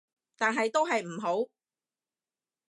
[0.35, 1.47] 但係都係唔好